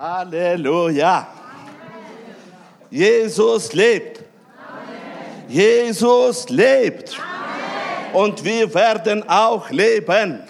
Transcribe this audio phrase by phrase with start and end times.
[0.00, 1.28] Halleluja.
[2.90, 4.24] Jesus lebt.
[5.46, 7.20] Jesus lebt.
[8.14, 10.40] Und wir werden auch leben.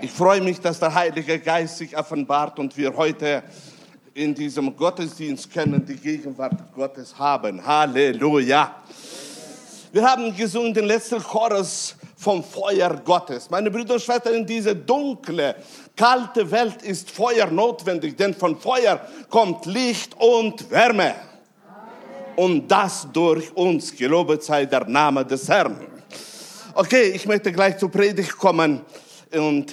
[0.00, 3.42] Ich freue mich, dass der Heilige Geist sich offenbart und wir heute
[4.14, 7.66] in diesem Gottesdienst können die Gegenwart Gottes haben.
[7.66, 8.72] Halleluja.
[9.90, 13.48] Wir haben gesungen den letzten Chorus vom Feuer Gottes.
[13.48, 15.54] Meine Brüder und Schwestern, in diese dunkle,
[15.96, 21.14] kalte Welt ist Feuer notwendig, denn von Feuer kommt Licht und Wärme.
[22.34, 23.94] Und das durch uns.
[23.96, 25.76] Gelobet sei der Name des Herrn.
[26.74, 28.80] Okay, ich möchte gleich zur Predigt kommen
[29.32, 29.72] und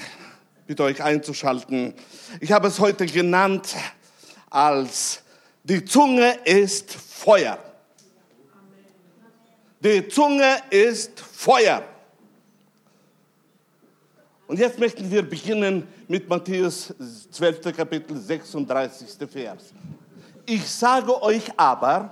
[0.67, 1.93] bitte euch einzuschalten.
[2.39, 3.75] Ich habe es heute genannt
[4.51, 5.21] als
[5.63, 7.57] die Zunge ist Feuer.
[9.79, 11.83] Die Zunge ist Feuer.
[14.47, 16.93] Und jetzt möchten wir beginnen mit Matthäus
[17.31, 17.75] 12.
[17.75, 19.07] Kapitel 36.
[19.27, 19.73] Vers.
[20.45, 22.11] Ich sage euch aber,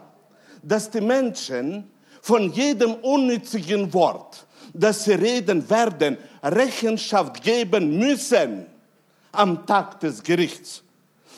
[0.64, 1.92] dass die Menschen
[2.22, 8.66] von jedem unnützigen Wort, das sie reden werden, Rechenschaft geben müssen
[9.32, 10.82] am Tag des Gerichts.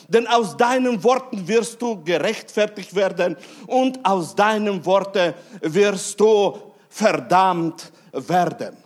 [0.08, 6.56] Denn aus deinen Worten wirst du gerechtfertigt werden und aus deinen Worten wirst du
[6.88, 8.76] verdammt werden.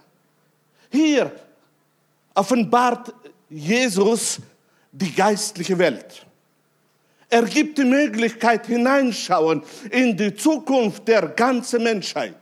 [0.91, 1.31] Hier
[2.34, 3.12] offenbart
[3.48, 4.39] Jesus
[4.92, 6.27] die geistliche Welt.
[7.28, 12.34] Er gibt die Möglichkeit hineinschauen in die Zukunft der ganzen Menschheit.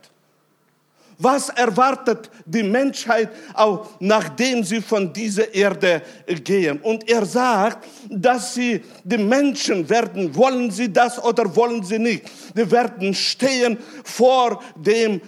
[1.21, 6.01] Was erwartet die Menschheit, auch nachdem sie von dieser Erde
[6.45, 6.79] gehen?
[6.79, 12.23] Und er sagt, dass sie, die Menschen werden, wollen sie das oder wollen sie nicht?
[12.55, 15.19] Die werden stehen vor dem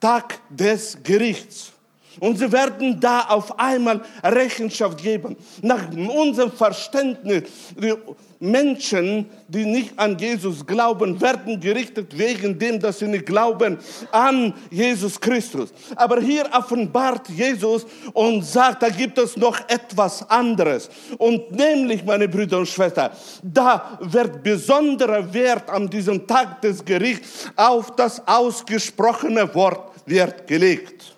[0.00, 1.71] Tag des Gerichts.
[2.20, 5.36] Und sie werden da auf einmal Rechenschaft geben.
[5.62, 7.44] Nach unserem Verständnis,
[7.76, 7.94] die
[8.42, 13.78] Menschen, die nicht an Jesus glauben, werden gerichtet wegen dem, dass sie nicht glauben
[14.10, 15.72] an Jesus Christus.
[15.94, 20.90] Aber hier offenbart Jesus und sagt, da gibt es noch etwas anderes.
[21.18, 23.12] Und nämlich, meine Brüder und Schwestern,
[23.44, 31.11] da wird besonderer Wert an diesem Tag des Gerichts auf das ausgesprochene Wort wird gelegt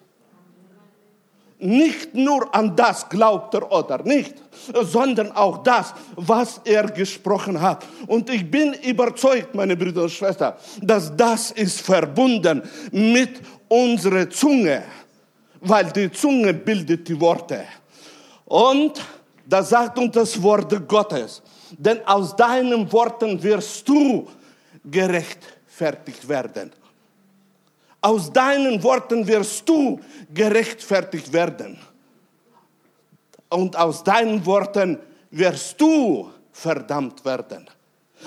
[1.58, 4.34] nicht nur an das glaubt er oder nicht,
[4.82, 7.84] sondern auch das, was er gesprochen hat.
[8.06, 14.82] Und ich bin überzeugt, meine Brüder und Schwestern, dass das ist verbunden mit unserer Zunge,
[15.60, 17.64] weil die Zunge bildet die Worte.
[18.44, 19.00] Und
[19.46, 21.42] da sagt uns das Wort Gottes,
[21.78, 24.28] denn aus deinen Worten wirst du
[24.84, 26.72] gerechtfertigt werden.
[28.04, 29.98] Aus deinen Worten wirst du
[30.34, 31.78] gerechtfertigt werden.
[33.48, 34.98] Und aus deinen Worten
[35.30, 37.64] wirst du verdammt werden.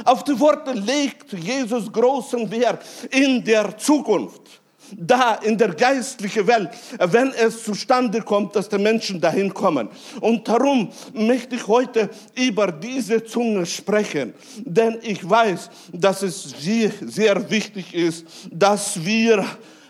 [0.04, 4.62] Auf die Worte legt Jesus großen Wert in der Zukunft
[4.96, 9.90] da in der geistlichen Welt, wenn es zustande kommt, dass die Menschen dahin kommen.
[10.22, 17.50] Und darum möchte ich heute über diese Zunge sprechen, denn ich weiß, dass es sehr
[17.50, 19.46] wichtig ist, dass wir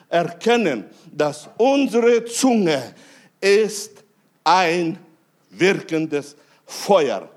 [0.09, 2.81] erkennen, dass unsere Zunge
[3.41, 3.91] ist
[4.43, 4.97] ein
[5.49, 6.35] wirkendes
[6.65, 7.29] Feuer.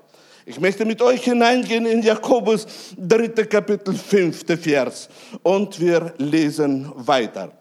[0.51, 2.67] Ich möchte mit euch hineingehen in Jakobus
[2.97, 3.45] 3.
[3.45, 4.43] Kapitel 5.
[4.61, 5.07] Vers
[5.43, 7.53] und wir lesen weiter.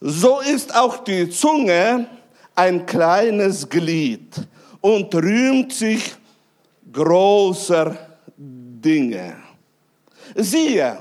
[0.00, 2.06] So ist auch die Zunge
[2.54, 4.40] ein kleines Glied
[4.80, 6.14] und rühmt sich
[6.90, 7.94] großer
[8.38, 9.36] Dinge.
[10.34, 11.00] Siehe,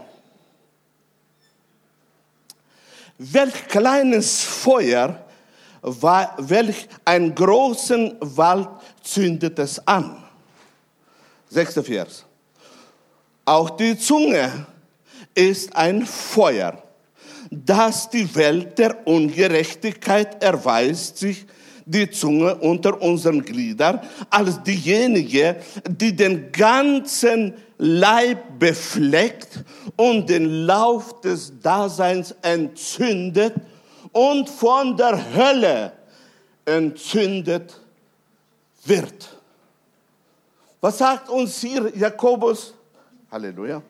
[3.18, 5.26] welch kleines Feuer,
[5.82, 8.68] welch einen großen Wald
[9.02, 10.27] zündet es an.
[11.50, 12.26] Sechster Vers.
[13.46, 14.68] Auch die Zunge
[15.34, 16.84] ist ein Feuer,
[17.50, 21.46] das die Welt der Ungerechtigkeit erweist sich
[21.86, 25.56] die Zunge unter unseren Gliedern als diejenige,
[25.90, 29.64] die den ganzen Leib befleckt
[29.96, 33.54] und den Lauf des Daseins entzündet
[34.12, 35.94] und von der Hölle
[36.66, 37.80] entzündet
[38.84, 39.37] wird.
[40.80, 42.74] Was sagt uns hier Jakobus?
[43.32, 43.82] Halleluja.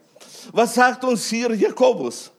[0.51, 2.31] Was sagt uns hier Jakobus?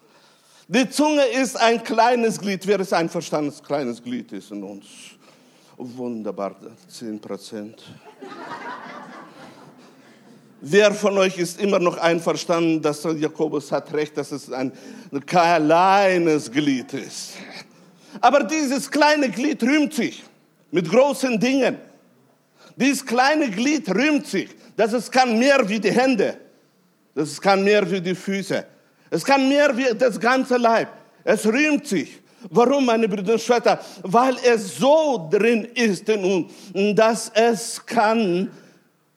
[0.66, 2.66] Die Zunge ist ein kleines Glied.
[2.66, 4.86] Wer ist einverstanden, dass ein kleines Glied ist in uns?
[5.76, 6.56] Wunderbar,
[6.88, 7.84] 10 Prozent.
[10.60, 14.72] Wer von euch ist immer noch einverstanden, dass Jakobus hat recht, dass es ein
[15.24, 17.34] kleines Glied ist?
[18.20, 20.24] Aber dieses kleine Glied rühmt sich
[20.70, 21.78] mit großen Dingen.
[22.78, 24.48] Dieses kleine Glied rühmt sich.
[24.78, 26.36] dass es kann mehr wie die Hände.
[27.12, 28.64] Das kann mehr wie die Füße.
[29.10, 30.88] Es kann mehr wie das ganze Leib.
[31.24, 32.20] Es rühmt sich.
[32.48, 33.78] Warum, meine Brüder und Schwestern?
[34.02, 36.24] Weil es so drin ist in
[36.72, 38.52] uns, dass es kann,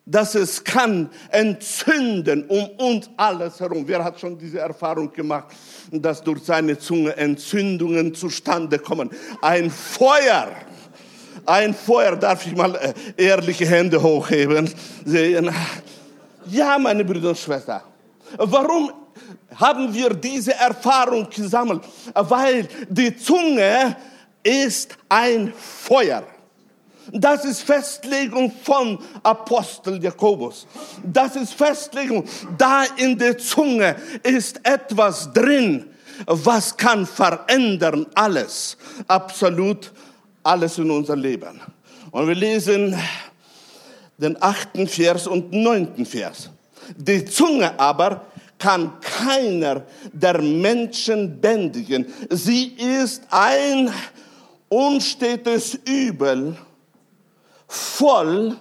[0.04, 3.84] dass es kann entzünden um uns alles herum.
[3.86, 5.54] Wer hat schon diese Erfahrung gemacht,
[5.92, 9.10] dass durch seine Zunge Entzündungen zustande kommen?
[9.40, 10.48] Ein Feuer.
[11.44, 14.70] Ein Feuer, darf ich mal äh, ehrliche Hände hochheben,
[15.04, 15.52] sehen.
[16.46, 17.80] Ja, meine Brüder und Schwestern.
[18.36, 18.92] Warum
[19.56, 21.82] haben wir diese Erfahrung gesammelt?
[22.14, 23.96] Weil die Zunge
[24.42, 26.22] ist ein Feuer.
[27.12, 30.66] Das ist Festlegung von Apostel Jakobus.
[31.02, 32.24] Das ist Festlegung.
[32.56, 35.90] Da in der Zunge ist etwas drin,
[36.26, 38.76] was kann verändern alles.
[39.08, 39.92] Absolut
[40.42, 41.60] alles in unser Leben.
[42.10, 42.96] Und wir lesen
[44.18, 46.50] den achten Vers und neunten Vers.
[46.96, 48.26] Die Zunge aber
[48.58, 52.06] kann keiner der Menschen bändigen.
[52.30, 53.92] Sie ist ein
[54.68, 56.56] unstetes Übel,
[57.66, 58.56] voll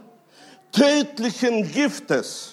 [0.71, 2.50] tödlichen Giftes.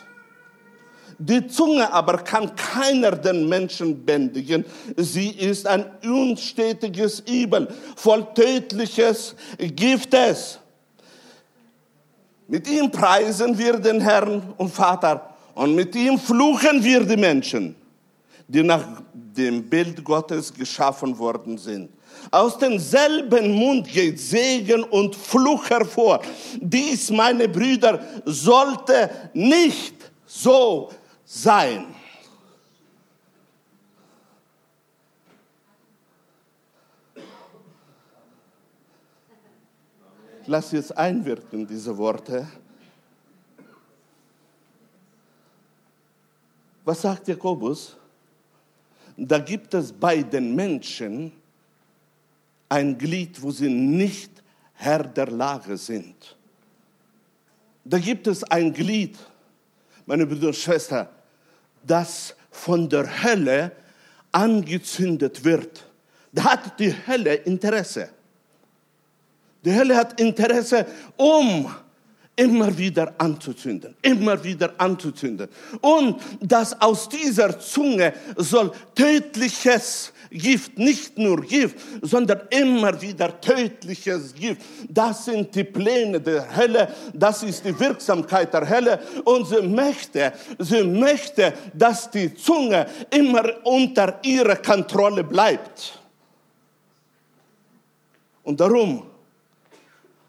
[1.19, 4.65] Die Zunge aber kann keiner den Menschen bändigen.
[4.97, 10.61] Sie ist ein unstetiges Übel, voll tödliches Giftes.
[12.47, 17.75] Mit ihm preisen wir den Herrn und Vater und mit ihm fluchen wir die Menschen,
[18.47, 21.91] die nach dem Bild Gottes geschaffen worden sind.
[22.31, 26.21] Aus demselben Mund geht Segen und Fluch hervor.
[26.61, 29.95] Dies, meine Brüder, sollte nicht
[30.27, 30.91] so
[31.29, 31.95] sein.
[40.47, 42.49] Lass jetzt einwirken, diese Worte.
[46.83, 47.95] Was sagt Jakobus?
[49.15, 51.31] Da gibt es bei den Menschen
[52.71, 54.43] ein Glied, wo sie nicht
[54.73, 56.39] Herr der Lage sind.
[57.85, 59.19] Da gibt es ein Glied,
[60.07, 61.09] meine Brüder und Schwestern,
[61.89, 63.73] das von der Hölle
[64.33, 65.85] angezündet wird.
[66.33, 68.11] Da hat die Hölle Interesse.
[69.65, 70.87] Die Hölle hat Interesse,
[71.17, 71.69] um
[72.39, 75.49] immer wieder anzuzünden, immer wieder anzuzünden.
[75.81, 84.33] Und dass aus dieser Zunge soll tödliches Gift, nicht nur Gift, sondern immer wieder tödliches
[84.35, 84.63] Gift.
[84.89, 89.01] Das sind die Pläne der Hölle, das ist die Wirksamkeit der Hölle.
[89.25, 95.99] Und sie möchte, sie möchte, dass die Zunge immer unter ihrer Kontrolle bleibt.
[98.45, 99.03] Und darum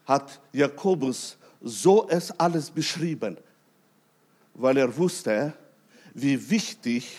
[0.06, 3.36] hat Jakobus so es alles beschrieben,
[4.54, 5.52] weil er wusste,
[6.14, 7.18] wie wichtig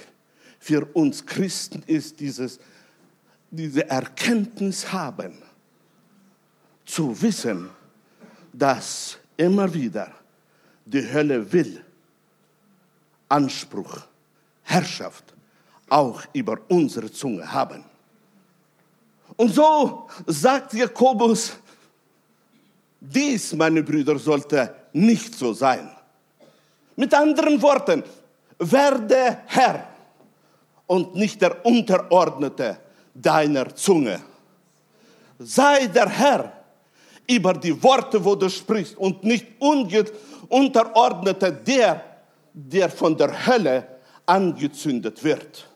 [0.60, 2.60] für uns Christen ist, dieses,
[3.50, 5.38] diese Erkenntnis haben,
[6.86, 7.70] zu wissen,
[8.52, 10.12] dass immer wieder
[10.86, 11.84] die Hölle will
[13.30, 14.02] Anspruch,
[14.64, 15.34] Herrschaft
[15.90, 17.84] auch über unsere Zunge haben.
[19.38, 21.54] Und so sagt Jakobus,
[23.02, 25.90] dies, meine Brüder, sollte nicht so sein.
[26.96, 28.04] Mit anderen Worten,
[28.60, 29.88] werde Herr
[30.86, 32.78] und nicht der Unterordnete
[33.14, 34.22] deiner Zunge.
[35.40, 36.54] Sei der Herr
[37.28, 39.48] über die Worte, wo du sprichst und nicht
[40.50, 42.04] Unterordnete der,
[42.54, 43.88] der von der Hölle
[44.26, 45.71] angezündet wird.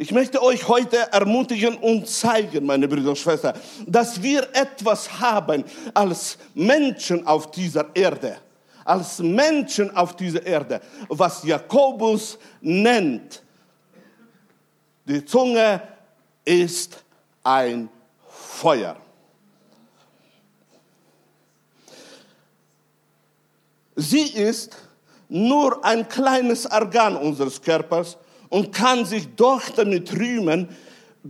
[0.00, 5.64] Ich möchte euch heute ermutigen und zeigen, meine Brüder und Schwestern, dass wir etwas haben
[5.92, 8.36] als Menschen auf dieser Erde.
[8.84, 13.42] Als Menschen auf dieser Erde, was Jakobus nennt.
[15.04, 15.82] Die Zunge
[16.44, 17.02] ist
[17.42, 17.88] ein
[18.28, 18.96] Feuer.
[23.96, 24.76] Sie ist
[25.28, 28.16] nur ein kleines Organ unseres Körpers
[28.48, 30.68] und kann sich doch damit rühmen,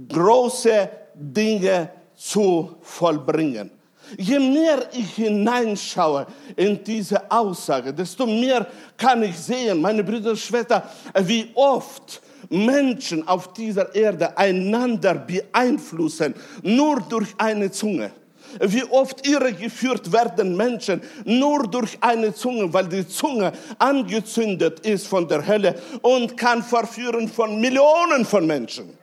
[0.09, 3.71] große Dinge zu vollbringen.
[4.17, 10.39] Je mehr ich hineinschaue in diese Aussage, desto mehr kann ich sehen, meine Brüder und
[10.39, 10.83] Schwestern,
[11.23, 18.13] wie oft Menschen auf dieser Erde einander beeinflussen, nur durch eine Zunge.
[18.61, 25.29] Wie oft irregeführt werden Menschen nur durch eine Zunge, weil die Zunge angezündet ist von
[25.29, 28.97] der Hölle und kann verführen von Millionen von Menschen.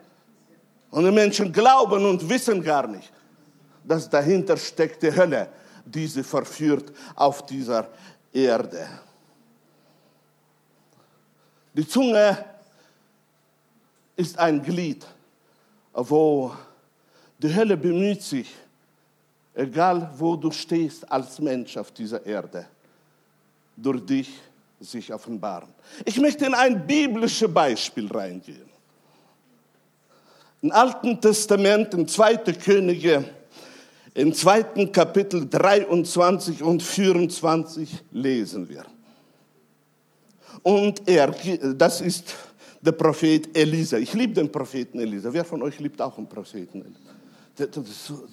[0.90, 3.12] Und die Menschen glauben und wissen gar nicht,
[3.84, 5.48] dass dahinter steckt die Hölle,
[5.84, 7.88] die sie verführt auf dieser
[8.32, 8.88] Erde.
[11.74, 12.44] Die Zunge
[14.16, 15.06] ist ein Glied,
[15.92, 16.52] wo
[17.38, 18.54] die Hölle bemüht sich,
[19.56, 22.66] egal wo du stehst als Mensch auf dieser Erde,
[23.76, 24.30] durch dich
[24.78, 25.68] sich offenbaren.
[26.04, 28.68] Ich möchte in ein biblisches Beispiel reingehen.
[30.62, 32.36] Im Alten Testament, in 2.
[32.52, 33.24] Könige,
[34.14, 38.84] im zweiten Kapitel 23 und 24 lesen wir.
[40.62, 41.34] Und er,
[41.74, 42.34] das ist
[42.80, 43.98] der Prophet Elisa.
[43.98, 45.32] Ich liebe den Propheten Elisa.
[45.32, 47.15] Wer von euch liebt auch den Propheten Elisa?
[47.56, 47.68] Das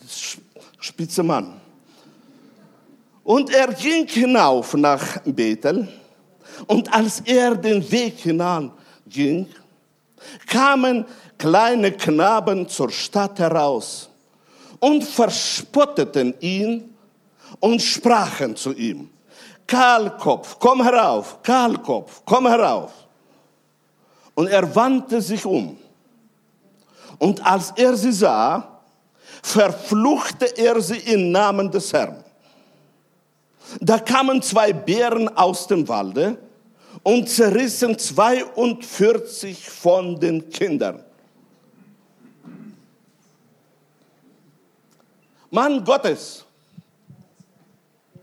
[0.05, 0.41] ist
[0.79, 1.61] spitze Mann.
[3.23, 5.87] Und er ging hinauf nach Bethel.
[6.67, 8.71] Und als er den Weg hinan
[9.07, 9.47] ging,
[10.45, 11.05] kamen
[11.37, 14.09] kleine Knaben zur Stadt heraus
[14.79, 16.93] und verspotteten ihn
[17.61, 19.09] und sprachen zu ihm,
[19.65, 22.91] Kahlkopf, komm herauf, Kahlkopf, komm herauf.
[24.35, 25.77] Und er wandte sich um.
[27.19, 28.72] Und als er sie sah,
[29.43, 32.23] verfluchte er sie im Namen des Herrn.
[33.79, 36.37] Da kamen zwei Bären aus dem Walde
[37.03, 41.03] und zerrissen 42 von den Kindern.
[45.51, 46.45] Mann Gottes,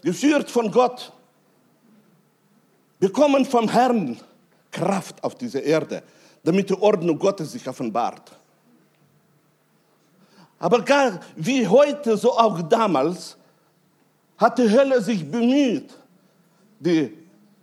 [0.02, 1.12] geführt von Gott,
[2.98, 4.18] bekommen vom Herrn
[4.72, 6.02] Kraft auf dieser Erde,
[6.42, 8.39] damit die Ordnung Gottes sich offenbart.
[10.60, 13.36] Aber gar wie heute, so auch damals,
[14.36, 15.90] hat die Hölle sich bemüht,
[16.78, 17.16] die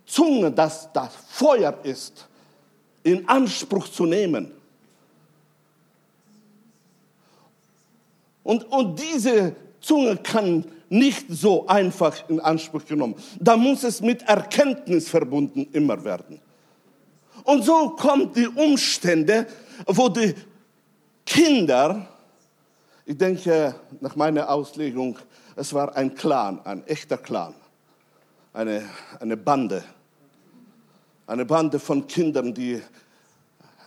[0.05, 2.27] Zunge, dass das Feuer ist,
[3.03, 4.51] in Anspruch zu nehmen.
[8.43, 13.15] Und, und diese Zunge kann nicht so einfach in Anspruch genommen.
[13.39, 16.39] Da muss es mit Erkenntnis verbunden immer werden.
[17.43, 19.45] Und so kommt die Umstände,
[19.85, 20.33] wo die
[21.25, 22.07] Kinder,
[23.07, 25.17] ich denke nach meiner Auslegung,
[25.55, 27.55] es war ein Clan, ein echter Clan,
[28.51, 28.83] eine,
[29.21, 29.81] eine Bande,
[31.25, 32.81] eine Bande von Kindern, die,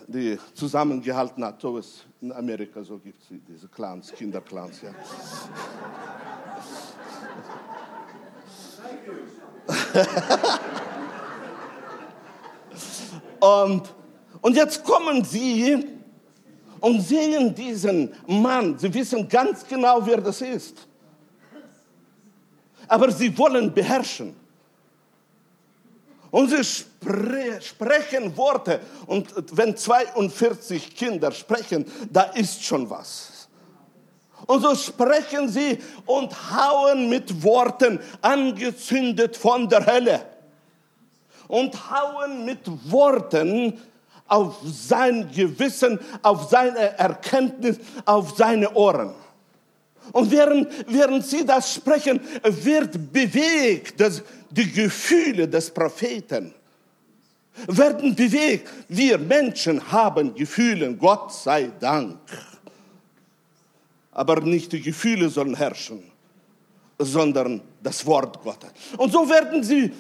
[0.07, 1.61] die zusammengehalten hat.
[1.61, 4.81] So es in Amerika so gibt es diese Clans, Kinderclans.
[4.81, 4.95] Ja.
[13.65, 13.95] und,
[14.41, 16.00] und jetzt kommen sie
[16.81, 18.79] und sehen diesen Mann.
[18.79, 20.89] Sie wissen ganz genau, wer das ist
[22.91, 24.35] aber sie wollen beherrschen.
[26.33, 28.81] Und sie spre sprechen Worte.
[29.07, 33.49] Und wenn 42 Kinder sprechen, da ist schon was.
[34.47, 40.27] Und so sprechen sie und hauen mit Worten, angezündet von der Hölle.
[41.47, 42.61] Und hauen mit
[42.91, 43.81] Worten
[44.31, 49.13] auf sein Gewissen, auf seine Erkenntnis, auf seine Ohren.
[50.13, 56.55] Und während, während sie das sprechen, wird bewegt das, die Gefühle des Propheten.
[57.67, 58.69] Werden bewegt.
[58.89, 62.19] Wir Menschen haben Gefühle, Gott sei Dank.
[64.13, 66.10] Aber nicht die Gefühle sollen herrschen,
[67.01, 68.71] sondern das Wort Gottes.
[68.97, 69.93] Und so werden sie,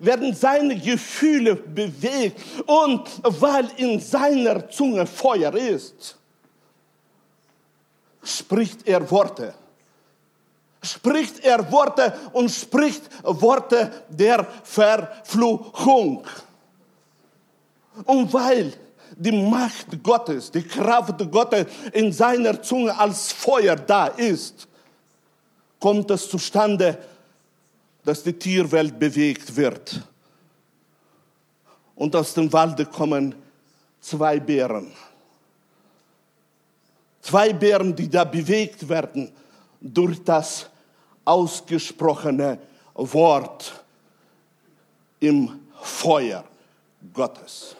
[0.00, 2.40] werden seine Gefühle bewegt.
[2.66, 6.16] Und weil in seiner Zunge Feuer ist,
[8.22, 9.54] spricht er Worte.
[10.82, 16.24] Spricht er Worte und spricht Worte der Verfluchung.
[18.04, 18.72] Und weil
[19.16, 24.68] die Macht Gottes, die Kraft Gottes in seiner Zunge als Feuer da ist,
[25.80, 26.98] kommt es zustande,
[28.04, 30.00] dass die Tierwelt bewegt wird.
[31.94, 33.34] Und aus dem Walde kommen
[34.00, 34.92] zwei Bären.
[37.20, 39.32] Zwei Bären, die da bewegt werden
[39.80, 40.66] durch das
[41.24, 42.58] ausgesprochene
[42.94, 43.84] Wort
[45.20, 46.44] im Feuer
[47.12, 47.74] Gottes.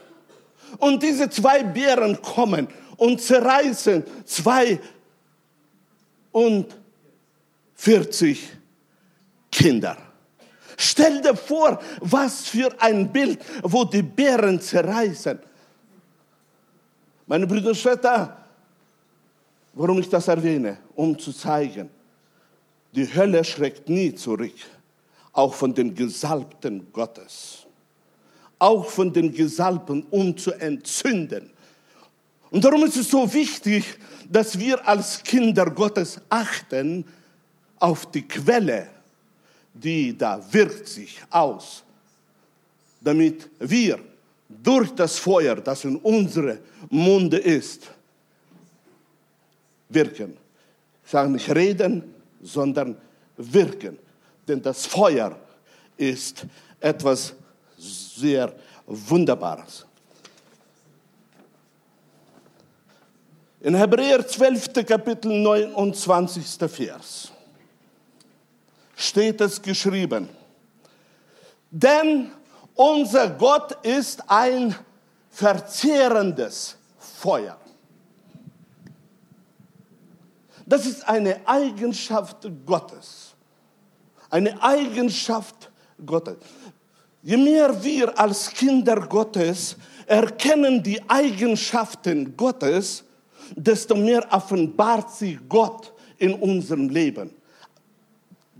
[0.79, 4.81] Und diese zwei Bären kommen und zerreißen zwei
[6.33, 6.76] und
[7.76, 8.50] 40
[9.50, 9.97] Kinder.
[10.76, 15.38] Stell dir vor, was für ein Bild, wo die Bären zerreißen.
[17.26, 18.37] Meine Brüder und Schwestern,
[19.78, 20.78] Warum ich das erwähne?
[20.95, 21.90] Um zu zeigen,
[22.92, 24.54] die Hölle schreckt nie zurück,
[25.35, 27.66] auch von den Gesalbten Gottes,
[28.59, 31.50] auch von den Gesalbten, um zu entzünden.
[32.50, 33.85] Und darum ist es so wichtig,
[34.30, 37.04] dass wir als Kinder Gottes achten
[37.87, 38.88] auf die Quelle,
[39.73, 41.85] die da wirkt sich aus,
[43.00, 44.00] damit wir
[44.49, 46.59] durch das Feuer, das in unsere
[46.90, 47.87] Munde ist,
[49.88, 50.37] wirken.
[51.05, 52.12] Ich sage nicht reden,
[52.43, 52.97] sondern
[53.37, 53.97] wirken.
[54.49, 55.38] Denn das Feuer
[55.97, 56.45] ist
[56.81, 57.35] etwas
[57.78, 58.52] sehr
[58.87, 59.87] Wunderbares.
[63.61, 64.73] In Hebräer 12.
[64.85, 66.45] Kapitel 29.
[66.69, 67.33] Vers
[68.97, 70.29] steht es geschrieben,
[71.71, 72.33] denn
[72.75, 74.75] unser Gott ist ein
[75.31, 77.57] verzehrendes Feuer.
[80.67, 83.35] Das ist eine Eigenschaft Gottes.
[84.29, 85.71] Eine Eigenschaft
[86.05, 86.38] Gottes.
[87.23, 89.76] Je mehr wir als Kinder Gottes
[90.07, 93.05] erkennen die Eigenschaften Gottes,
[93.55, 97.31] desto mehr offenbart sich Gott in unserem Leben.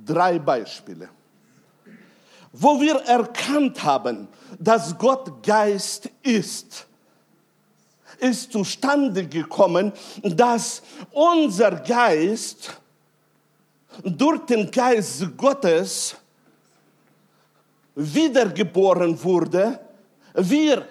[0.07, 1.09] Drei Beispiele.
[2.53, 6.87] Wo wir erkannt haben, dass Gott Geist ist,
[8.19, 12.81] ist zustande gekommen, dass unser Geist
[14.03, 16.17] durch den Geist Gottes
[17.95, 19.81] wiedergeboren wurde.
[20.35, 20.87] Wir,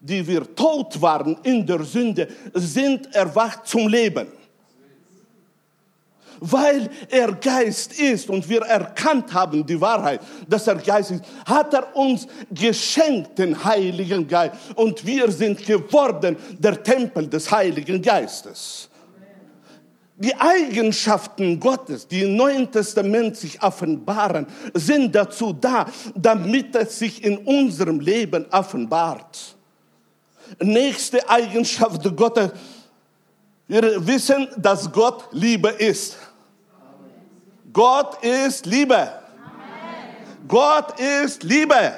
[0.00, 4.26] die wir tot waren in der Sünde, sind erwacht zum Leben
[6.42, 11.72] weil er Geist ist und wir erkannt haben die Wahrheit, dass er Geist ist, hat
[11.72, 18.88] er uns geschenkt den Heiligen Geist und wir sind geworden der Tempel des Heiligen Geistes.
[20.16, 27.24] Die Eigenschaften Gottes, die im Neuen Testament sich offenbaren, sind dazu da, damit es sich
[27.24, 29.56] in unserem Leben offenbart.
[30.60, 32.50] Nächste Eigenschaft Gottes,
[33.72, 36.18] wir wissen, dass Gott Liebe ist.
[37.72, 38.94] Gott ist Liebe.
[38.96, 39.12] Amen.
[40.46, 41.74] Gott ist Liebe.
[41.74, 41.94] Amen.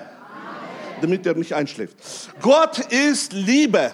[1.00, 1.96] Damit er nicht einschläft.
[2.40, 3.92] Gott ist Liebe.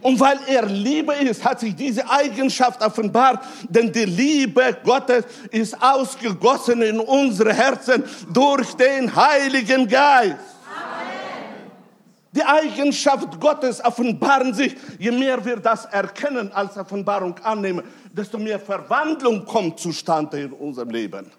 [0.00, 5.80] Und weil er Liebe ist, hat sich diese Eigenschaft offenbart, denn die Liebe Gottes ist
[5.80, 10.36] ausgegossen in unsere Herzen durch den Heiligen Geist.
[12.34, 18.58] Die Eigenschaft Gottes offenbaren sich, je mehr wir das erkennen als Offenbarung annehmen, desto mehr
[18.58, 21.30] Verwandlung kommt zustande in unserem Leben.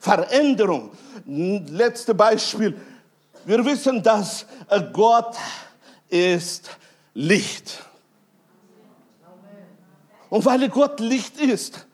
[0.00, 0.90] Veränderung.
[1.26, 2.74] Letztes Beispiel.
[3.44, 4.46] Wir wissen, dass
[4.92, 5.36] Gott
[6.08, 6.70] ist
[7.12, 7.84] Licht.
[10.30, 11.86] Und weil Gott Licht ist,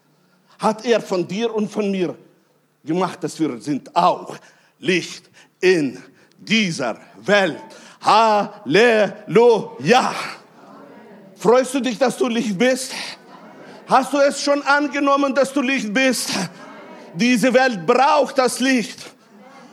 [0.61, 2.17] hat er von dir und von mir
[2.85, 4.37] gemacht, dass wir sind auch
[4.79, 5.29] Licht
[5.61, 6.01] in
[6.39, 7.59] dieser Welt.
[8.05, 10.15] Halleluja.
[11.37, 12.93] Freust du dich, dass du Licht bist?
[13.87, 16.31] Hast du es schon angenommen, dass du Licht bist?
[17.15, 18.99] Diese Welt braucht das Licht.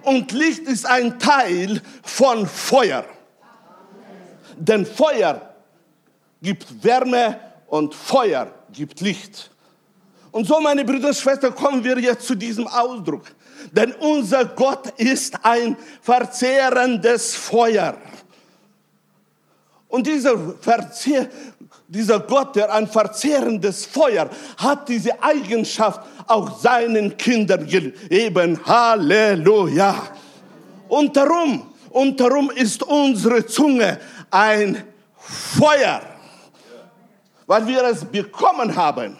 [0.04, 3.04] Und Licht ist ein Teil von Feuer.
[4.58, 5.54] Denn Feuer
[6.42, 9.52] gibt Wärme und Feuer gibt Licht.
[10.32, 13.26] Und so, meine Brüder und Schwestern, kommen wir jetzt zu diesem Ausdruck.
[13.72, 17.98] Denn unser Gott ist ein verzehrendes Feuer.
[19.92, 21.28] Und dieser, Verzehr,
[21.86, 28.58] dieser Gott, der ein verzehrendes Feuer hat, diese Eigenschaft auch seinen Kindern gegeben.
[28.66, 30.02] Halleluja.
[30.88, 34.00] Und darum, und darum ist unsere Zunge
[34.30, 34.82] ein
[35.18, 36.02] Feuer,
[37.46, 39.18] weil wir es bekommen haben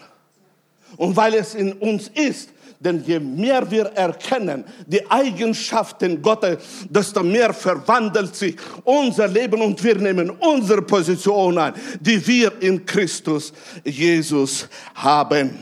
[0.96, 2.48] und weil es in uns ist.
[2.82, 6.58] Denn je mehr wir erkennen die Eigenschaften Gottes,
[6.90, 12.84] desto mehr verwandelt sich unser Leben und wir nehmen unsere Position ein, die wir in
[12.84, 13.52] Christus
[13.84, 15.58] Jesus haben.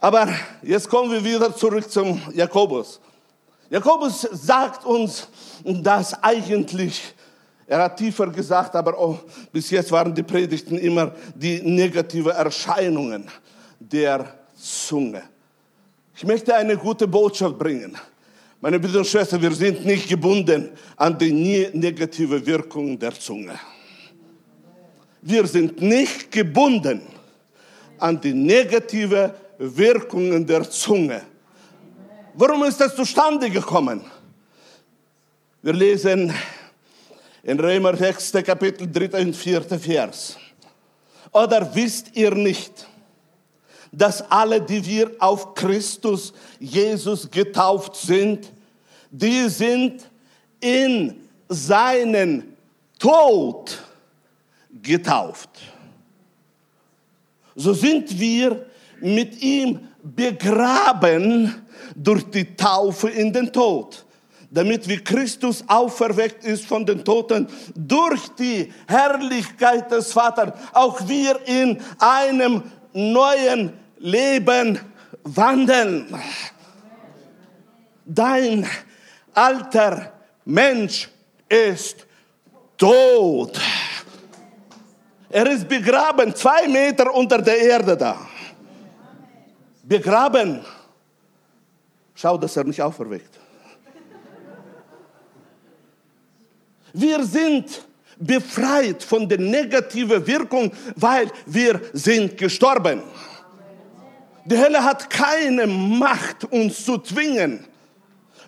[0.00, 0.28] Aber
[0.62, 3.00] jetzt kommen wir wieder zurück zum Jakobus.
[3.68, 5.28] Jakobus sagt uns,
[5.62, 7.14] dass eigentlich,
[7.68, 9.20] er hat tiefer gesagt, aber auch
[9.52, 13.28] bis jetzt waren die Predigten immer die negative Erscheinungen
[13.78, 15.22] der Zunge.
[16.14, 17.96] Ich möchte eine gute Botschaft bringen.
[18.60, 23.58] Meine Brüder und Schwestern, wir sind nicht gebunden an die negative Wirkung der Zunge.
[25.22, 27.00] Wir sind nicht gebunden
[27.98, 31.22] an die negative Wirkungen der Zunge.
[32.34, 34.04] Warum ist das zustande gekommen?
[35.62, 36.32] Wir lesen
[37.42, 38.32] in Römer 6.
[38.44, 39.22] Kapitel 3.
[39.22, 39.62] und 4.
[39.62, 40.36] Vers.
[41.32, 42.86] Oder wisst ihr nicht,
[43.92, 48.52] dass alle, die wir auf Christus Jesus getauft sind,
[49.10, 50.02] die sind
[50.60, 52.56] in seinen
[52.98, 53.78] Tod
[54.82, 55.50] getauft.
[57.56, 58.66] So sind wir
[59.00, 64.04] mit ihm begraben durch die Taufe in den Tod,
[64.50, 71.40] damit wie Christus auferweckt ist von den Toten durch die Herrlichkeit des Vaters, auch wir
[71.46, 74.80] in einem neuen Leben
[75.24, 76.06] wandeln.
[78.04, 78.66] Dein
[79.34, 80.12] alter
[80.44, 81.08] Mensch
[81.48, 82.06] ist
[82.76, 83.60] tot.
[85.28, 88.16] Er ist begraben, zwei Meter unter der Erde da.
[89.82, 90.64] Begraben.
[92.14, 93.38] Schau, dass er nicht auferweckt.
[96.92, 97.82] Wir sind
[98.18, 103.02] befreit von der negativen Wirkung, weil wir sind gestorben.
[104.50, 107.64] Die Hölle hat keine Macht, uns zu zwingen,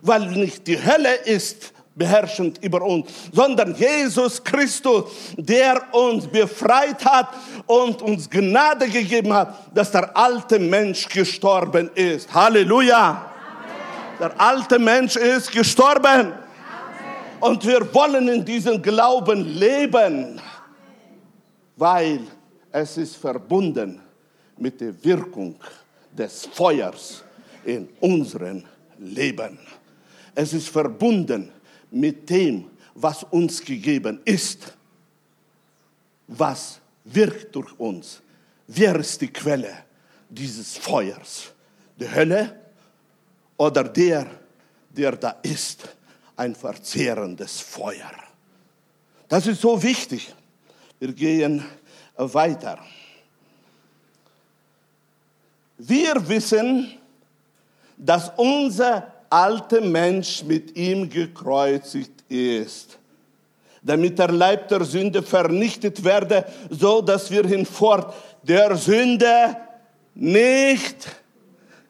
[0.03, 5.05] weil nicht die Hölle ist beherrschend über uns, sondern Jesus Christus,
[5.37, 7.29] der uns befreit hat
[7.67, 12.33] und uns Gnade gegeben hat, dass der alte Mensch gestorben ist.
[12.35, 13.11] Halleluja!
[13.11, 14.19] Amen.
[14.19, 16.33] Der alte Mensch ist gestorben.
[17.38, 20.41] Und wir wollen in diesem Glauben leben,
[21.77, 22.21] weil
[22.73, 24.01] es ist verbunden
[24.57, 25.57] mit der Wirkung
[26.12, 27.25] des Feuers
[27.64, 28.64] in unserem
[28.98, 29.59] Leben.
[30.35, 31.51] Es ist verbunden
[31.90, 34.77] mit dem, was uns gegeben ist.
[36.29, 38.20] Was wirkt durch uns?
[38.66, 39.85] Wer ist die Quelle
[40.29, 41.53] dieses Feuers?
[41.96, 42.61] Die Hölle
[43.57, 44.27] oder der,
[44.90, 45.88] der da ist?
[46.37, 48.11] ein verzehrendes Feuer.
[49.29, 50.35] Das ist so wichtig.
[50.98, 51.64] Wir gehen
[52.16, 52.79] weiter.
[55.85, 56.92] Wir wissen,
[57.97, 62.99] dass unser alter Mensch mit ihm gekreuzigt ist,
[63.83, 68.14] damit der Leib der Sünde vernichtet werde, so dass wir hinfort
[68.45, 69.57] der Sünde
[70.14, 71.09] nicht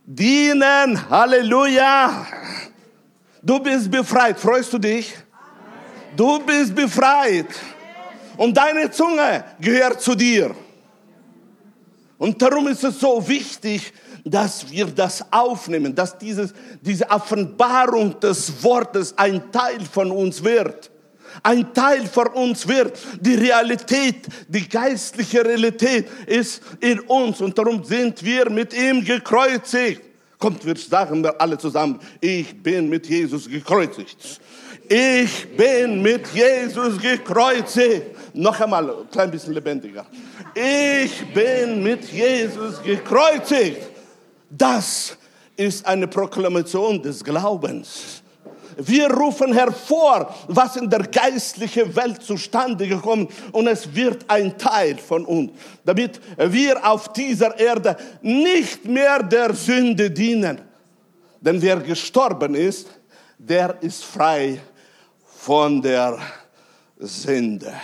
[0.07, 1.11] dienen.
[1.11, 2.27] Halleluja!
[3.43, 4.41] Du bist befreit.
[4.41, 5.13] Freust du dich?
[6.17, 7.49] Du bist befreit.
[8.39, 10.55] Und deine Zunge gehört zu dir.
[12.23, 13.93] Und darum ist es so wichtig,
[14.25, 20.89] dass wir das aufnehmen, dass dieses, diese Offenbarung des Wortes ein Teil von uns wird.
[21.43, 22.97] Ein Teil von uns wird.
[23.21, 30.03] Die Realität, die geistliche Realität ist in uns und darum sind wir mit ihm gekreuzigt.
[30.39, 34.41] Kommt, wir sagen wir alle zusammen, ich bin mit Jesus gekreuzigt.
[34.89, 38.15] Ich bin mit Jesus gekreuzigt.
[38.35, 40.07] Noch einmal, ein klein bisschen lebendiger.
[40.55, 43.89] Ich bin mit Jesus gekreuzigt.
[44.49, 45.17] Das
[45.57, 48.23] ist eine Proklamation des Glaubens.
[48.77, 54.97] Wir rufen hervor, was in der geistlichen Welt zustande gekommen und es wird ein Teil
[54.97, 55.53] von uns,
[55.85, 60.61] damit wir auf dieser Erde nicht mehr der Sünde dienen.
[61.41, 62.89] Denn wer gestorben ist,
[63.37, 64.61] der ist frei
[65.37, 66.19] von der
[66.99, 67.75] Sünde.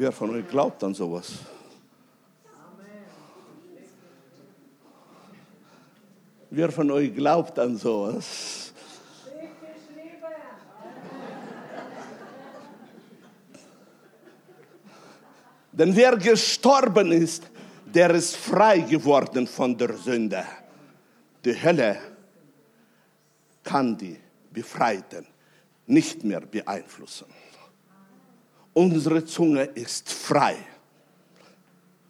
[0.00, 1.32] Wer von euch glaubt an sowas?
[6.50, 8.72] Wer von euch glaubt an sowas?
[15.72, 17.50] Denn wer gestorben ist,
[17.84, 20.44] der ist frei geworden von der Sünde.
[21.44, 21.98] Die Hölle
[23.64, 24.16] kann die
[24.52, 25.26] Befreiten
[25.86, 27.26] nicht mehr beeinflussen.
[28.78, 30.54] Unsere Zunge ist frei.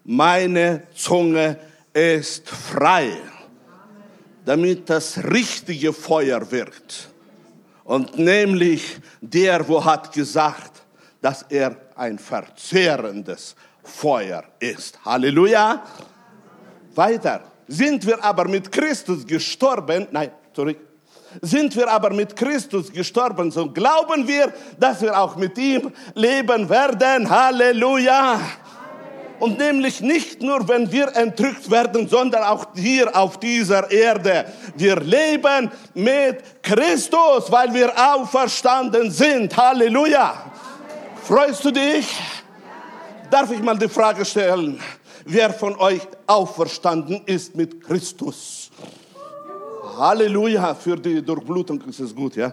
[0.04, 1.56] Meine Zunge
[1.94, 3.12] ist frei,
[4.44, 7.08] damit das richtige Feuer wirkt.
[7.84, 10.82] Und nämlich der, wo hat gesagt,
[11.22, 15.02] dass er ein verzehrendes Feuer ist.
[15.02, 15.82] Halleluja.
[16.94, 17.44] Weiter.
[17.66, 20.87] Sind wir aber mit Christus gestorben, nein, zurück.
[21.42, 26.68] Sind wir aber mit Christus gestorben, so glauben wir, dass wir auch mit ihm leben
[26.68, 27.28] werden.
[27.28, 28.40] Halleluja.
[29.38, 34.46] Und nämlich nicht nur, wenn wir entrückt werden, sondern auch hier auf dieser Erde.
[34.74, 39.56] Wir leben mit Christus, weil wir auferstanden sind.
[39.56, 40.34] Halleluja.
[41.22, 42.08] Freust du dich?
[43.30, 44.80] Darf ich mal die Frage stellen,
[45.24, 48.57] wer von euch auferstanden ist mit Christus?
[49.98, 52.52] Halleluja, für die Durchblutung ist es gut, ja.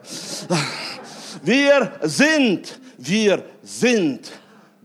[1.43, 4.31] Wir sind, wir sind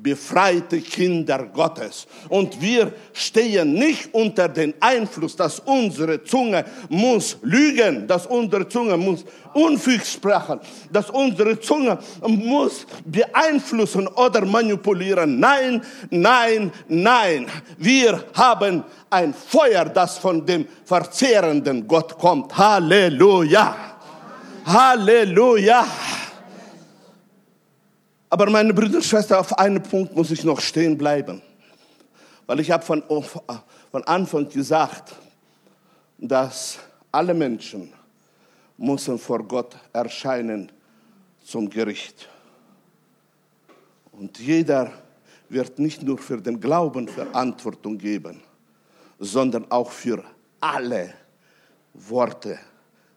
[0.03, 2.07] befreite Kinder Gottes.
[2.29, 8.97] Und wir stehen nicht unter den Einfluss, dass unsere Zunge muss lügen, dass unsere Zunge
[8.97, 10.61] muss unfüg sprechen,
[10.93, 15.39] dass unsere Zunge muss beeinflussen oder manipulieren.
[15.39, 17.47] Nein, nein, nein.
[17.79, 22.57] Wir haben ein Feuer, das von dem verzehrenden Gott kommt.
[22.57, 23.77] Halleluja.
[24.65, 25.85] Halleluja.
[28.31, 31.43] Aber meine Brüder und Schwestern, auf einen Punkt muss ich noch stehen bleiben.
[32.47, 35.15] Weil ich habe von, von Anfang gesagt,
[36.17, 36.79] dass
[37.11, 37.93] alle Menschen
[38.79, 40.71] müssen vor Gott erscheinen
[41.45, 42.29] zum Gericht.
[44.13, 44.93] Und jeder
[45.49, 48.41] wird nicht nur für den Glauben Verantwortung geben,
[49.19, 50.23] sondern auch für
[50.61, 51.13] alle
[51.95, 52.59] Worte,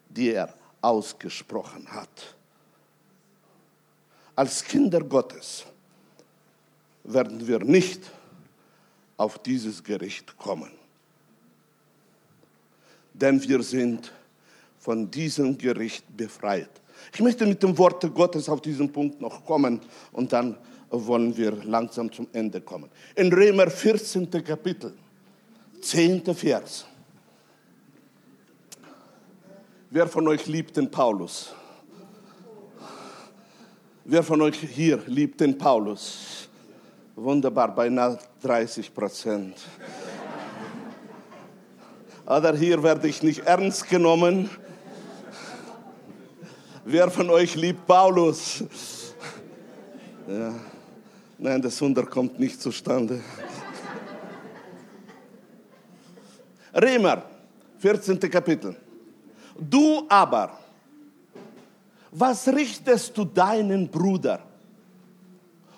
[0.10, 2.36] die er ausgesprochen hat.
[4.36, 5.66] Als Kinder Gottes
[7.04, 8.02] werden wir nicht
[9.18, 10.72] auf dieses Gericht kommen.
[13.14, 14.12] Denn wir sind
[14.80, 16.70] von diesem Gericht befreit.
[17.14, 19.80] Ich möchte mit dem Wort Gottes auf diesen Punkt noch kommen
[20.12, 20.58] und dann
[20.90, 22.90] wollen wir langsam zum Ende kommen.
[23.16, 24.30] In Römer 14.
[24.44, 24.94] Kapitel,
[25.82, 26.24] 10.
[26.34, 26.86] Vers.
[29.90, 31.54] Wer von euch liebt den Paulus?
[34.06, 36.50] Wer von euch hier liebt den Paulus?
[37.16, 39.56] Wunderbar, beinahe 30 Prozent.
[42.26, 44.50] Oder hier werde ich nicht ernst genommen.
[46.84, 48.66] Wer von euch liebt Paulus?
[50.28, 50.54] Ja.
[51.38, 53.22] Nein, das Wunder kommt nicht zustande.
[56.76, 57.24] Römer,
[57.80, 58.20] 14.
[58.20, 58.76] Kapitel.
[59.58, 60.60] Du aber,
[62.14, 64.40] was richtest du deinen Bruder?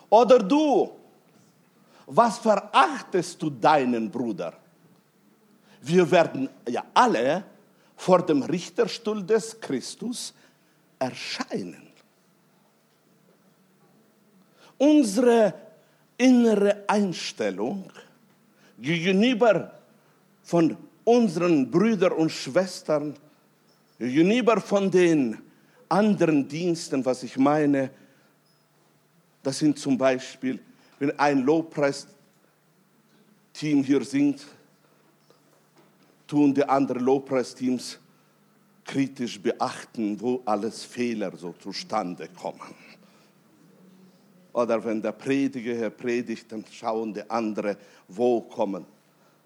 [0.10, 0.91] Oder du,
[2.06, 4.54] was verachtest du deinen Bruder?
[5.82, 7.43] Wir werden ja alle
[7.95, 10.34] vor dem Richterstuhl des Christus
[11.00, 11.88] erscheinen.
[14.78, 15.54] Unsere
[16.17, 17.89] innere Einstellung
[18.78, 19.71] gegenüber
[20.43, 23.15] von unseren Brüdern und Schwestern,
[23.98, 25.44] gegenüber von den
[25.89, 27.89] anderen Diensten, was ich meine,
[29.43, 30.60] das sind zum Beispiel,
[31.00, 32.08] wenn ein Lobpreisteam
[33.84, 34.45] hier singt,
[36.28, 38.00] tun die anderen Lobpreisteams
[38.84, 42.76] kritisch beachten, wo alles Fehler so zustande kommen.
[44.54, 47.76] Oder wenn der Prediger hier predigt, dann schauen die anderen,
[48.08, 48.86] wo kommen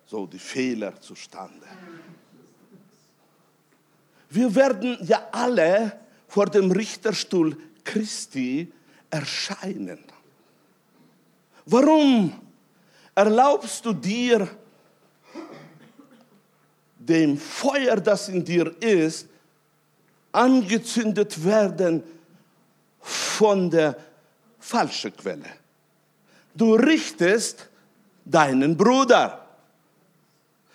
[0.06, 1.65] so die Fehler zustande.
[4.30, 8.71] Wir werden ja alle vor dem Richterstuhl Christi
[9.09, 9.99] erscheinen.
[11.65, 12.39] Warum
[13.15, 14.47] erlaubst du dir,
[16.99, 19.27] dem Feuer, das in dir ist,
[20.31, 22.03] angezündet werden
[23.01, 23.97] von der
[24.59, 25.49] falschen Quelle?
[26.53, 27.67] Du richtest
[28.23, 29.47] deinen Bruder.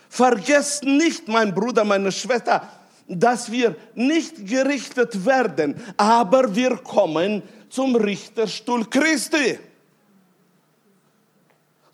[0.09, 2.69] Vergesst nicht, mein Bruder, meine Schwester,
[3.07, 9.59] dass wir nicht gerichtet werden, aber wir kommen zum Richterstuhl Christi.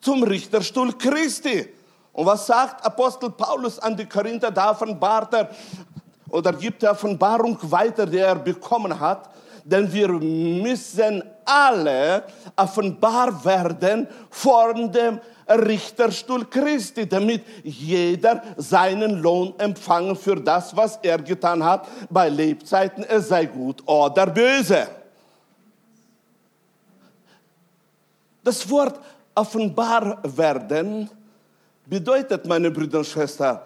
[0.01, 1.69] Zum Richterstuhl Christi.
[2.13, 4.51] Und was sagt Apostel Paulus an die Korinther?
[4.51, 5.51] Da offenbart er
[6.31, 9.31] oder gibt er Offenbarung weiter, die er bekommen hat.
[9.65, 12.25] Denn wir müssen alle
[12.57, 15.40] offenbar werden vor dem Richterstuhl
[16.49, 23.29] Christi, damit jeder seinen Lohn empfangen für das, was er getan hat bei Lebzeiten, es
[23.29, 24.87] sei gut oder böse.
[28.43, 29.01] Das Wort
[29.35, 31.11] offenbar werden
[31.87, 33.61] bedeutet, meine Brüder und Schwestern,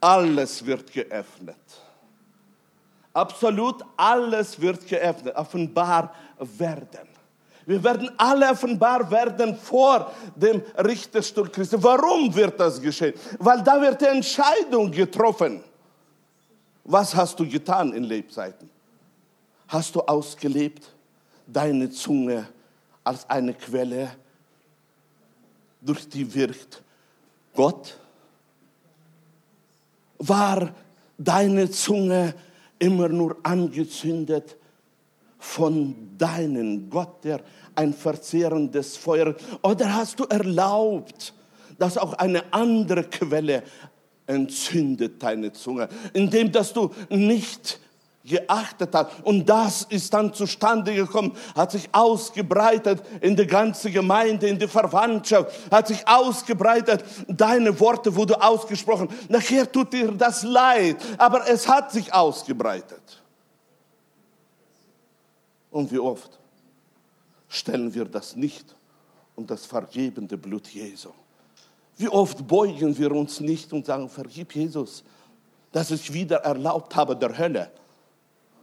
[0.00, 1.56] alles wird geöffnet.
[3.14, 7.11] Absolut alles wird geöffnet, offenbar werden.
[7.66, 11.76] Wir werden alle offenbar werden vor dem Richterstuhl Christi.
[11.82, 13.14] Warum wird das geschehen?
[13.38, 15.62] Weil da wird die Entscheidung getroffen.
[16.84, 18.68] Was hast du getan in Lebzeiten?
[19.68, 20.92] Hast du ausgelebt
[21.46, 22.48] deine Zunge
[23.04, 24.10] als eine Quelle,
[25.80, 26.82] durch die wirkt
[27.54, 27.96] Gott?
[30.18, 30.70] War
[31.16, 32.34] deine Zunge
[32.78, 34.56] immer nur angezündet
[35.42, 37.40] von deinem Gott, der
[37.74, 41.34] ein verzehrendes Feuer, oder hast du erlaubt,
[41.78, 43.64] dass auch eine andere Quelle
[44.26, 47.80] entzündet deine Zunge, indem dass du nicht
[48.24, 49.08] geachtet hast.
[49.24, 54.68] Und das ist dann zustande gekommen, hat sich ausgebreitet in die ganze Gemeinde, in die
[54.68, 57.04] Verwandtschaft, hat sich ausgebreitet.
[57.26, 59.08] Deine Worte wurde ausgesprochen.
[59.28, 63.21] Nachher tut dir das leid, aber es hat sich ausgebreitet.
[65.72, 66.38] Und wie oft
[67.48, 68.76] stellen wir das nicht
[69.34, 71.08] um das vergebende Blut Jesu?
[71.96, 75.02] Wie oft beugen wir uns nicht und sagen, vergib Jesus,
[75.72, 77.70] dass ich wieder erlaubt habe der Hölle.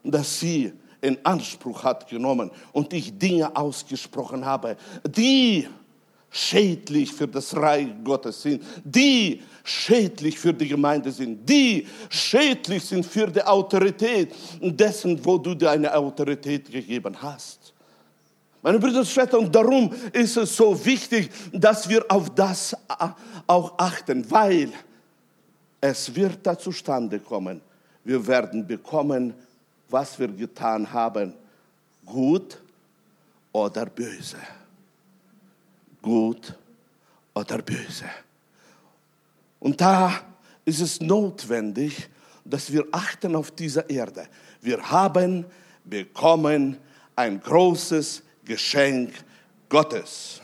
[0.04, 5.68] dass sie in Anspruch hat genommen und ich Dinge ausgesprochen habe, die
[6.32, 13.06] schädlich für das Reich Gottes sind, die schädlich für die Gemeinde sind, die schädlich sind
[13.06, 17.74] für die Autorität dessen, wo du deine Autorität gegeben hast.
[18.62, 22.76] Meine Brüder und Schwestern, darum ist es so wichtig, dass wir auf das
[23.48, 24.72] auch achten, weil
[25.80, 27.62] es wird da zustande kommen.
[28.04, 29.34] Wir werden bekommen,
[29.88, 31.34] was wir getan haben,
[32.06, 32.60] gut
[33.52, 34.38] oder böse.
[36.02, 36.56] Gut
[37.34, 38.06] oder böse.
[39.60, 40.22] Und da
[40.66, 42.10] ist es notwendig,
[42.46, 44.28] dass wir achten auf dieser Erde.
[44.62, 45.46] Wir haben
[45.84, 46.78] bekommen
[47.16, 49.14] ein großes Geschenk
[49.68, 50.42] Gottes.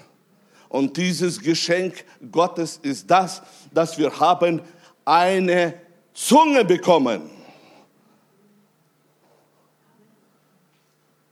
[0.69, 3.41] Und dieses Geschenk Gottes ist das,
[3.73, 4.61] dass wir haben
[5.05, 5.73] eine
[6.13, 7.29] Zunge bekommen.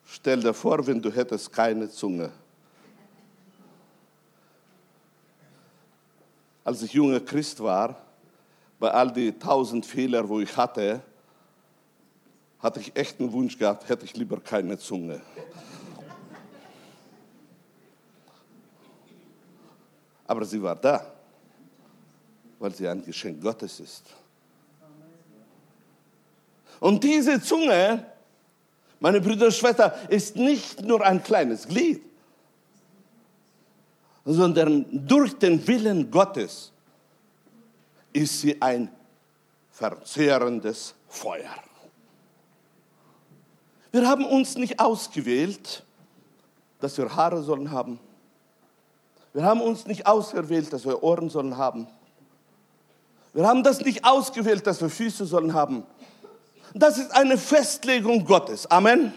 [0.05, 2.31] Stell dir vor, wenn du hättest keine Zunge.
[6.63, 7.95] Als ich junger Christ war,
[8.79, 11.01] bei all die tausend Fehler, wo ich hatte,
[12.59, 15.21] hatte ich echt einen Wunsch gehabt, hätte ich lieber keine Zunge.
[20.25, 21.05] Aber sie war da,
[22.59, 24.05] weil sie ein Geschenk Gottes ist.
[26.79, 28.05] Und diese Zunge
[29.03, 32.01] meine Brüder und Schwestern, ist nicht nur ein kleines Glied,
[34.25, 36.71] sondern durch den Willen Gottes
[38.13, 38.89] ist sie ein
[39.71, 41.55] verzehrendes Feuer.
[43.91, 45.83] Wir haben uns nicht ausgewählt,
[46.79, 47.99] dass wir Haare sollen haben.
[49.33, 51.87] Wir haben uns nicht ausgewählt, dass wir Ohren sollen haben.
[53.33, 55.83] Wir haben das nicht ausgewählt, dass wir Füße sollen haben.
[56.73, 58.69] Das ist eine Festlegung Gottes.
[58.69, 59.13] Amen.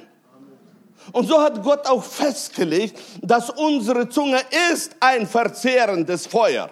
[1.13, 4.41] Und so hat Gott auch festgelegt, dass unsere Zunge
[4.73, 6.71] ist ein verzehrendes Feuer.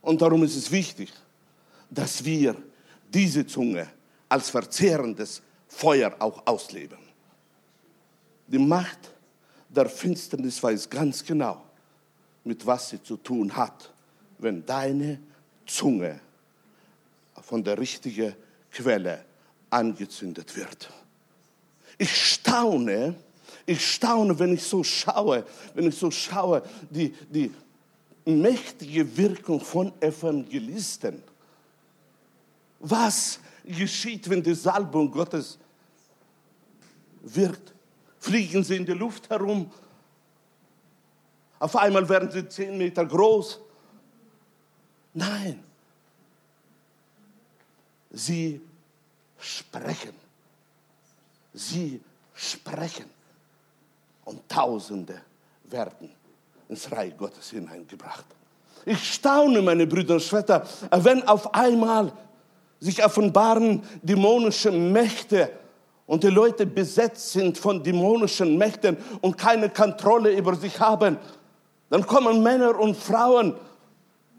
[0.00, 1.12] Und darum ist es wichtig,
[1.90, 2.56] dass wir
[3.12, 3.88] diese Zunge
[4.28, 6.98] als verzehrendes Feuer auch ausleben.
[8.46, 9.12] Die Macht
[9.68, 11.62] der Finsternis weiß ganz genau,
[12.44, 13.92] mit was sie zu tun hat,
[14.38, 15.20] wenn deine
[15.66, 16.20] Zunge
[17.40, 18.34] von der richtigen
[18.70, 19.24] Quelle
[19.70, 20.90] angezündet wird.
[21.98, 23.14] Ich staune,
[23.66, 27.52] ich staune, wenn ich so schaue, wenn ich so schaue, die, die
[28.24, 31.22] mächtige Wirkung von Evangelisten.
[32.80, 35.58] Was geschieht, wenn die Salbung Gottes
[37.22, 37.72] wirkt?
[38.18, 39.70] Fliegen sie in die Luft herum?
[41.58, 43.60] Auf einmal werden sie zehn Meter groß?
[45.14, 45.62] Nein,
[48.12, 48.60] Sie
[49.38, 50.21] sprechen.
[51.52, 52.00] Sie
[52.34, 53.06] sprechen.
[54.24, 55.20] Und Tausende
[55.64, 56.10] werden
[56.68, 58.24] ins Reich Gottes hineingebracht.
[58.84, 62.12] Ich staune, meine Brüder und Schwestern, wenn auf einmal
[62.80, 65.50] sich offenbaren dämonische Mächte
[66.06, 71.16] und die Leute besetzt sind von dämonischen Mächten und keine Kontrolle über sich haben,
[71.90, 73.54] dann kommen Männer und Frauen,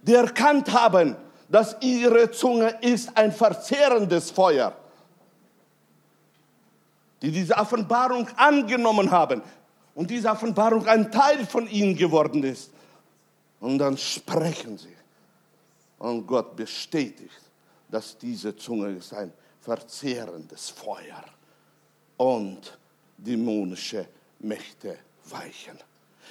[0.01, 1.15] die erkannt haben,
[1.49, 4.75] dass ihre Zunge ist ein verzehrendes Feuer.
[7.23, 9.41] Die diese Offenbarung angenommen haben
[9.95, 12.71] und diese Offenbarung ein Teil von ihnen geworden ist.
[13.59, 14.95] Und dann sprechen sie.
[15.99, 17.41] Und Gott bestätigt,
[17.89, 19.31] dass diese Zunge ist ein
[19.61, 21.23] verzehrendes Feuer
[22.17, 22.77] und
[23.17, 24.05] dämonische
[24.39, 24.97] Mächte
[25.29, 25.77] weichen.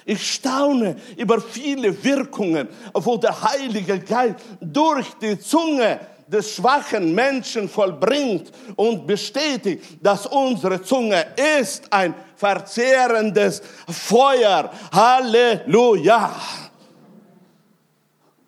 [0.05, 7.67] Ich staune über viele Wirkungen, wo der Heilige Geist durch die Zunge des schwachen Menschen
[7.69, 11.25] vollbringt und bestätigt, dass unsere Zunge
[11.59, 14.71] ist ein verzehrendes Feuer.
[14.91, 16.35] Halleluja.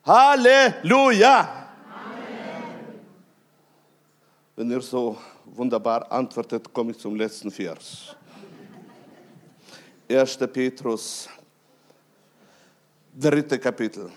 [0.05, 1.39] Halleluja.
[1.39, 1.69] Amen.
[4.55, 8.15] Wenn ihr so wunderbar antwortet, komme ich zum letzten Vers.
[10.09, 10.37] 1.
[10.53, 11.27] Petrus
[13.17, 14.11] dritte Kapitel.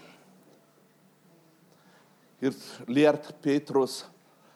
[2.41, 2.55] Hier
[2.86, 4.05] lehrt Petrus,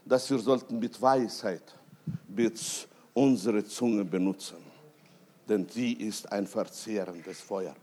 [0.04, 1.62] dass wir sollten mit Weisheit
[2.28, 2.60] mit
[3.12, 4.56] unsere Zunge benutzen,
[5.48, 7.74] denn sie ist ein verzehrendes Feuer.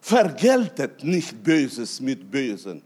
[0.00, 2.82] Vergeltet nicht Böses mit Bösen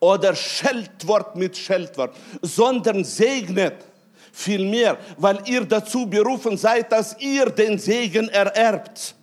[0.00, 3.84] oder Scheltwort mit Scheltwort, sondern segnet
[4.32, 9.14] vielmehr, weil ihr dazu berufen seid, dass ihr den Segen ererbt.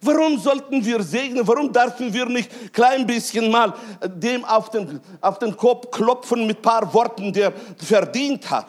[0.00, 1.46] Warum sollten wir segnen?
[1.46, 3.74] Warum dürfen wir nicht klein bisschen mal
[4.04, 8.68] dem auf den, auf den Kopf klopfen mit paar Worten, der verdient hat?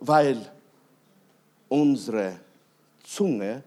[0.00, 0.50] weil
[1.68, 2.38] unsere
[3.02, 3.62] Zunge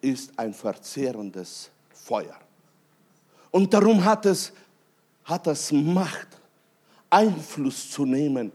[0.00, 2.38] ist ein verzehrendes Feuer.
[3.50, 4.52] Und darum hat es,
[5.24, 6.28] hat es Macht,
[7.08, 8.52] Einfluss zu nehmen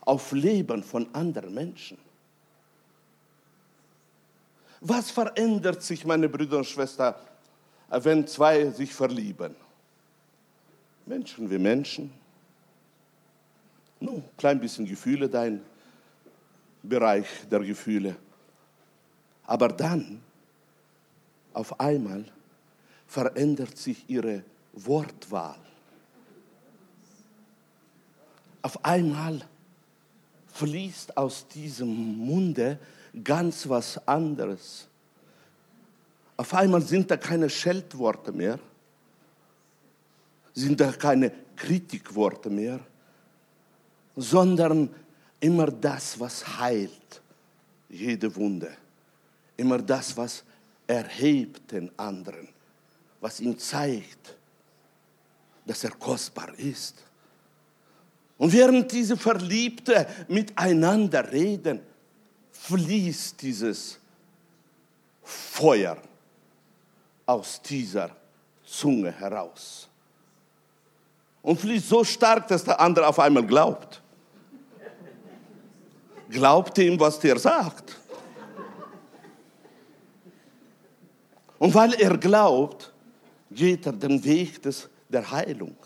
[0.00, 1.98] auf Leben von anderen Menschen.
[4.80, 7.14] Was verändert sich, meine Brüder und Schwestern,
[7.88, 9.54] wenn zwei sich verlieben?
[11.06, 12.12] Menschen wie Menschen.
[14.00, 15.62] Nur klein bisschen Gefühle, dein
[16.82, 18.16] Bereich der Gefühle.
[19.46, 20.20] Aber dann,
[21.52, 22.24] auf einmal,
[23.06, 25.56] verändert sich ihre Wortwahl.
[28.62, 29.40] Auf einmal
[30.54, 32.78] fließt aus diesem Munde
[33.22, 34.88] ganz was anderes.
[36.36, 38.58] Auf einmal sind da keine Scheldworte mehr,
[40.52, 42.80] sind da keine Kritikworte mehr,
[44.16, 44.90] sondern
[45.40, 47.22] immer das, was heilt,
[47.88, 48.76] jede Wunde,
[49.56, 50.44] immer das, was
[50.86, 52.48] erhebt den anderen,
[53.20, 54.36] was ihm zeigt,
[55.64, 57.02] dass er kostbar ist.
[58.38, 61.80] Und während diese Verliebte miteinander reden,
[62.60, 63.98] fließt dieses
[65.22, 65.96] Feuer
[67.24, 68.10] aus dieser
[68.64, 69.88] Zunge heraus.
[71.42, 74.02] Und fließt so stark, dass der andere auf einmal glaubt.
[76.28, 77.96] Glaubt ihm, was der sagt.
[81.58, 82.92] Und weil er glaubt,
[83.50, 85.76] geht er den Weg des, der Heilung.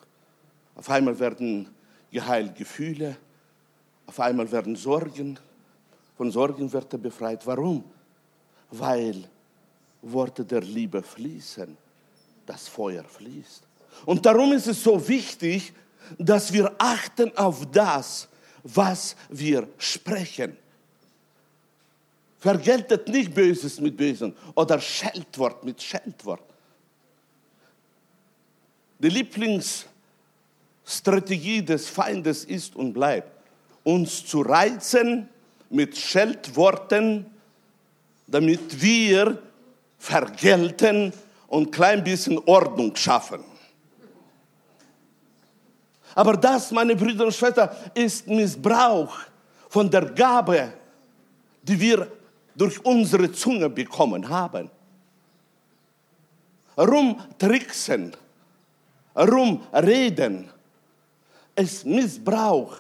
[0.75, 1.69] Auf einmal werden
[2.11, 3.17] geheilt Gefühle,
[4.07, 5.39] auf einmal werden Sorgen
[6.21, 7.47] von Sorgen wird er befreit.
[7.47, 7.83] Warum?
[8.73, 9.25] Weil
[10.03, 11.75] Worte der Liebe fließen,
[12.45, 13.63] das Feuer fließt.
[14.05, 15.73] Und darum ist es so wichtig,
[16.19, 18.29] dass wir achten auf das,
[18.63, 20.59] was wir sprechen.
[22.39, 26.45] Vergeltet nicht Böses mit Bösen oder Scheldwort mit Scheldwort.
[28.99, 33.33] Die Lieblingsstrategie des Feindes ist und bleibt,
[33.85, 35.31] uns zu reizen,
[35.71, 37.27] mit Scheldworten,
[38.27, 39.41] damit wir
[39.99, 41.13] vergelten
[41.47, 43.45] und klein bisschen Ordnung schaffen.
[46.15, 49.17] Aber das, meine Brüder und Schwestern, ist Missbrauch
[49.69, 50.73] von der Gabe,
[51.63, 52.11] die wir
[52.55, 54.71] durch unsere Zunge bekommen haben.
[56.77, 58.17] Rumtricksen,
[59.15, 60.51] rumreden,
[61.55, 62.77] ist Missbrauch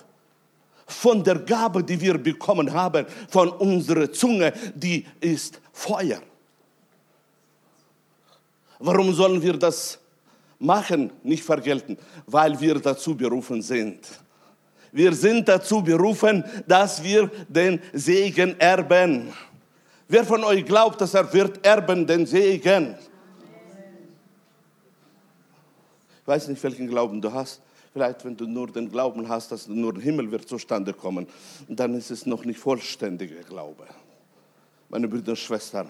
[0.93, 6.21] von der Gabe, die wir bekommen haben, von unserer Zunge, die ist Feuer.
[8.79, 9.99] Warum sollen wir das
[10.59, 11.99] machen, nicht vergelten?
[12.27, 14.07] Weil wir dazu berufen sind.
[14.93, 19.33] Wir sind dazu berufen, dass wir den Segen erben.
[20.09, 22.97] Wer von euch glaubt, dass er wird erben den Segen?
[26.23, 27.61] Ich weiß nicht, welchen Glauben du hast.
[27.93, 31.27] Vielleicht, wenn du nur den Glauben hast, dass nur der Himmel wird zustande kommen,
[31.69, 33.85] dann ist es noch nicht vollständiger Glaube.
[34.89, 35.89] Meine Brüder und Schwestern,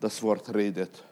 [0.00, 1.04] das Wort redet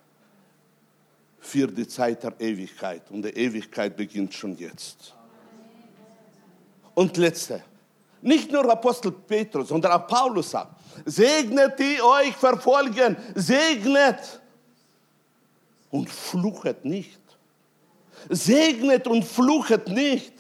[1.41, 5.15] für die Zeit der Ewigkeit und die Ewigkeit beginnt schon jetzt.
[6.95, 7.63] Und letzte,
[8.23, 14.41] nicht nur Apostel Petrus, sondern auch Paulus sagt, segnet die euch verfolgen, segnet
[15.91, 17.24] und fluchet nicht
[18.29, 20.33] segnet und fluchet nicht.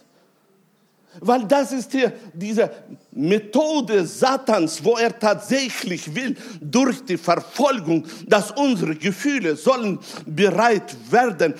[1.20, 2.70] Weil das ist hier diese
[3.12, 11.55] Methode Satans, wo er tatsächlich will, durch die Verfolgung, dass unsere Gefühle sollen bereit werden,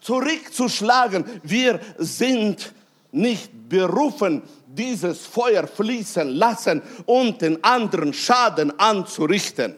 [0.00, 1.24] zurückzuschlagen.
[1.44, 2.72] Wir sind
[3.12, 9.76] nicht berufen, dieses Feuer fließen lassen und den anderen Schaden anzurichten.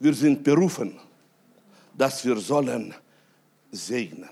[0.00, 0.98] Wir sind berufen,
[1.96, 2.94] dass wir sollen
[3.72, 4.30] segnen,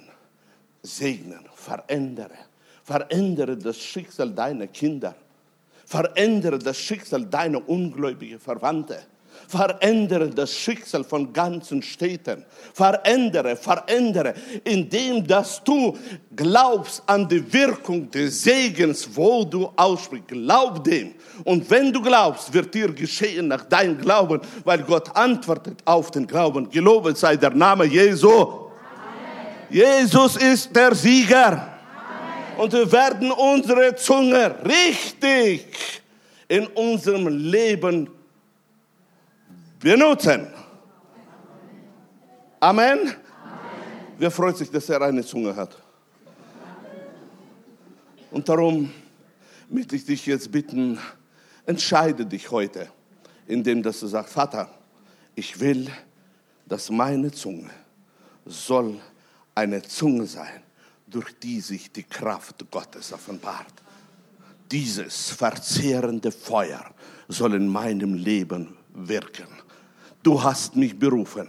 [0.82, 2.38] segnen, verändere.
[2.84, 5.14] Verändere das Schicksal deiner Kinder.
[5.86, 8.98] Verändere das Schicksal deiner ungläubigen Verwandten.
[9.48, 12.44] Verändere das Schicksal von ganzen Städten.
[12.74, 14.34] Verändere, verändere,
[14.64, 15.96] indem dass du
[16.36, 20.28] glaubst an die Wirkung des Segens, wo du aussprichst.
[20.28, 21.14] Glaub dem.
[21.44, 26.26] Und wenn du glaubst, wird dir geschehen nach deinem Glauben, weil Gott antwortet auf den
[26.26, 26.68] Glauben.
[26.68, 28.59] Gelobet sei der Name Jesu.
[29.70, 31.68] Jesus ist der Sieger.
[32.58, 36.02] Und wir werden unsere Zunge richtig
[36.48, 38.10] in unserem Leben
[39.78, 40.48] benutzen.
[42.58, 43.14] Amen.
[44.18, 45.76] Wer freut sich, dass er eine Zunge hat?
[48.30, 48.92] Und darum
[49.70, 50.98] möchte ich dich jetzt bitten,
[51.64, 52.88] entscheide dich heute,
[53.46, 54.68] indem dass du sagst, Vater,
[55.34, 55.88] ich will,
[56.66, 57.70] dass meine Zunge
[58.44, 59.00] soll
[59.60, 60.62] eine Zunge sein,
[61.06, 63.74] durch die sich die Kraft Gottes offenbart.
[64.70, 66.84] Dieses verzehrende Feuer
[67.28, 69.48] soll in meinem Leben wirken.
[70.22, 71.48] Du hast mich berufen,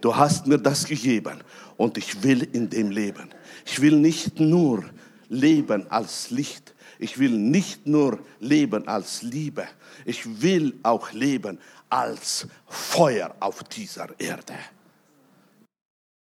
[0.00, 1.42] du hast mir das gegeben
[1.76, 3.28] und ich will in dem leben.
[3.64, 4.84] Ich will nicht nur
[5.28, 9.64] leben als Licht, ich will nicht nur leben als Liebe,
[10.04, 14.54] ich will auch leben als Feuer auf dieser Erde.